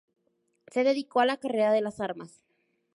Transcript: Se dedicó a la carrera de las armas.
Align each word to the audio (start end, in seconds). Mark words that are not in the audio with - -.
Se 0.71 0.83
dedicó 0.83 1.19
a 1.19 1.27
la 1.27 1.37
carrera 1.37 1.71
de 1.71 1.81
las 1.81 1.99
armas. 2.01 2.41